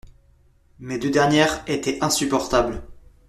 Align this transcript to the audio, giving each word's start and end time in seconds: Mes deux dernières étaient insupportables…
Mes 0.79 0.97
deux 0.97 1.11
dernières 1.11 1.63
étaient 1.69 2.03
insupportables… 2.03 2.81